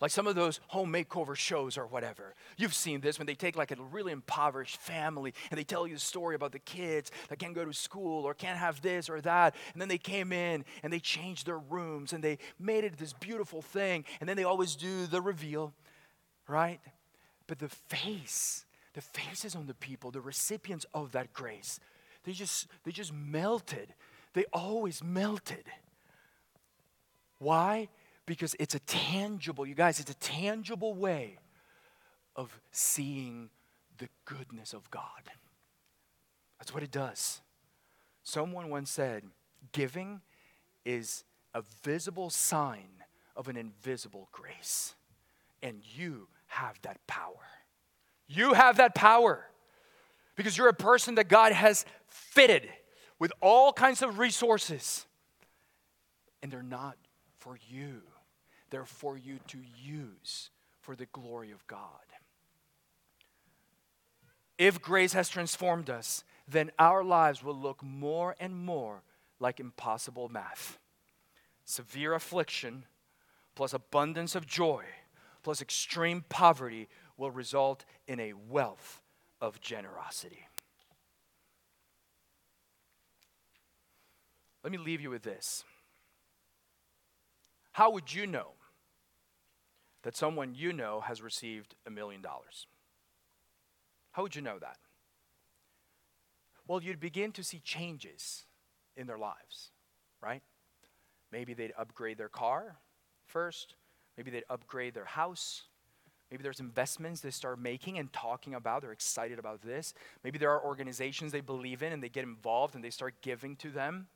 [0.00, 2.34] like some of those home makeover shows or whatever.
[2.56, 5.96] You've seen this when they take like a really impoverished family and they tell you
[5.96, 9.20] a story about the kids that can't go to school or can't have this or
[9.22, 9.56] that.
[9.72, 13.12] And then they came in and they changed their rooms and they made it this
[13.12, 14.04] beautiful thing.
[14.20, 15.74] And then they always do the reveal,
[16.46, 16.80] right?
[17.46, 21.80] But the face, the faces on the people, the recipients of that grace,
[22.28, 23.94] they just they just melted.
[24.34, 25.64] They always melted.
[27.38, 27.88] Why?
[28.28, 31.38] because it's a tangible, you guys, it's a tangible way
[32.36, 33.48] of seeing
[33.96, 35.02] the goodness of God.
[36.60, 37.40] That's what it does.
[38.22, 39.24] Someone once said,
[39.72, 40.20] giving
[40.84, 41.24] is
[41.54, 43.02] a visible sign
[43.34, 44.94] of an invisible grace.
[45.62, 47.46] And you have that power.
[48.28, 49.46] You have that power
[50.36, 52.68] because you're a person that God has fitted
[53.18, 55.06] with all kinds of resources,
[56.42, 56.96] and they're not
[57.38, 58.02] for you.
[58.70, 60.50] They're for you to use
[60.80, 61.80] for the glory of God.
[64.58, 69.02] If grace has transformed us, then our lives will look more and more
[69.38, 70.78] like impossible math.
[71.64, 72.84] Severe affliction
[73.54, 74.84] plus abundance of joy
[75.42, 79.00] plus extreme poverty will result in a wealth
[79.40, 80.47] of generosity.
[84.62, 85.64] Let me leave you with this.
[87.72, 88.54] How would you know
[90.02, 92.66] that someone you know has received a million dollars?
[94.12, 94.78] How would you know that?
[96.66, 98.44] Well, you'd begin to see changes
[98.96, 99.70] in their lives,
[100.20, 100.42] right?
[101.30, 102.76] Maybe they'd upgrade their car
[103.26, 103.74] first,
[104.16, 105.64] maybe they'd upgrade their house.
[106.30, 108.82] Maybe there's investments they start making and talking about.
[108.82, 109.94] They're excited about this.
[110.22, 113.56] Maybe there are organizations they believe in and they get involved and they start giving
[113.56, 114.08] to them.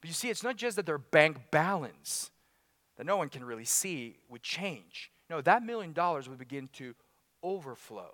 [0.00, 2.30] But you see, it's not just that their bank balance
[2.96, 5.10] that no one can really see would change.
[5.28, 6.94] No, that million dollars would begin to
[7.42, 8.12] overflow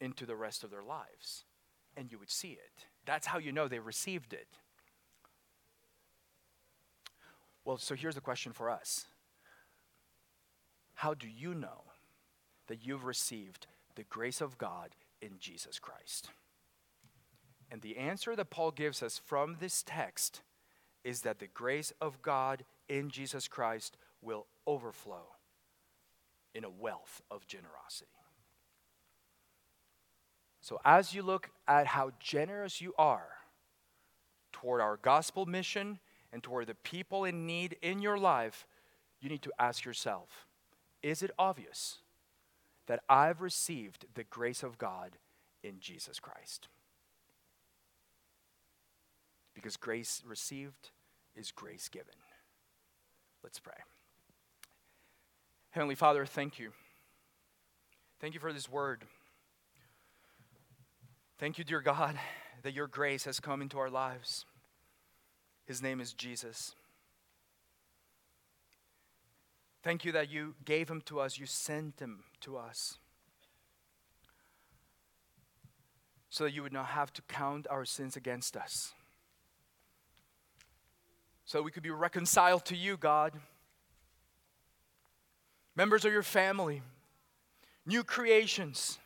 [0.00, 1.44] into the rest of their lives,
[1.96, 2.86] and you would see it.
[3.06, 4.48] That's how you know they received it.
[7.64, 9.06] Well, so here's the question for us
[10.94, 11.84] How do you know
[12.66, 16.30] that you've received the grace of God in Jesus Christ?
[17.70, 20.42] And the answer that Paul gives us from this text
[21.04, 25.26] is that the grace of God in Jesus Christ will overflow
[26.54, 28.10] in a wealth of generosity.
[30.60, 33.28] So, as you look at how generous you are
[34.50, 35.98] toward our gospel mission
[36.32, 38.66] and toward the people in need in your life,
[39.20, 40.46] you need to ask yourself
[41.02, 41.98] Is it obvious
[42.86, 45.18] that I've received the grace of God
[45.62, 46.68] in Jesus Christ?
[49.54, 50.90] Because grace received
[51.36, 52.14] is grace given.
[53.42, 53.74] Let's pray.
[55.70, 56.72] Heavenly Father, thank you.
[58.20, 59.04] Thank you for this word.
[61.38, 62.18] Thank you, dear God,
[62.62, 64.46] that your grace has come into our lives.
[65.66, 66.74] His name is Jesus.
[69.82, 72.98] Thank you that you gave him to us, you sent him to us.
[76.30, 78.94] So that you would not have to count our sins against us.
[81.44, 83.32] So we could be reconciled to you, God.
[85.76, 86.82] Members of your family,
[87.84, 88.98] new creations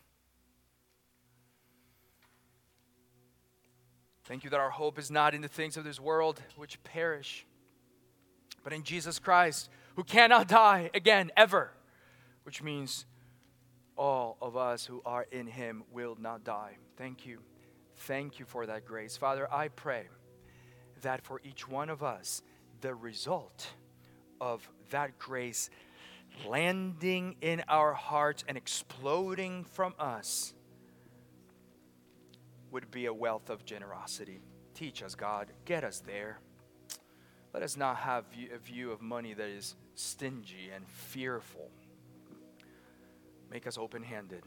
[4.28, 7.46] Thank you that our hope is not in the things of this world which perish,
[8.62, 11.72] but in Jesus Christ, who cannot die again, ever,
[12.42, 13.06] which means
[13.96, 16.76] all of us who are in him will not die.
[16.98, 17.38] Thank you.
[18.00, 19.16] Thank you for that grace.
[19.16, 20.08] Father, I pray
[21.02, 22.42] that for each one of us,
[22.80, 23.68] the result
[24.40, 25.70] of that grace
[26.46, 30.54] landing in our hearts and exploding from us
[32.70, 34.40] would be a wealth of generosity.
[34.74, 35.48] Teach us, God.
[35.64, 36.38] Get us there.
[37.52, 38.24] Let us not have
[38.54, 41.70] a view of money that is stingy and fearful.
[43.50, 44.42] Make us open handed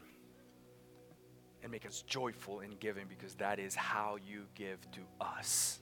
[1.62, 5.81] and make us joyful in giving because that is how you give to us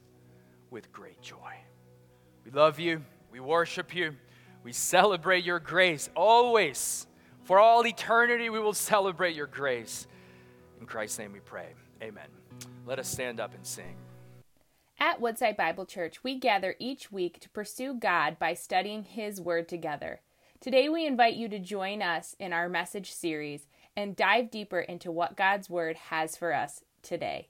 [0.70, 1.54] with great joy.
[2.44, 3.02] We love you.
[3.30, 4.14] We worship you.
[4.62, 7.06] We celebrate your grace always.
[7.44, 10.06] For all eternity, we will celebrate your grace.
[10.80, 11.68] In Christ's name we pray.
[12.02, 12.28] Amen.
[12.86, 13.96] Let us stand up and sing.
[14.98, 19.68] At Woodside Bible Church, we gather each week to pursue God by studying His Word
[19.68, 20.20] together.
[20.60, 23.66] Today, we invite you to join us in our message series
[23.96, 27.48] and dive deeper into what God's Word has for us today.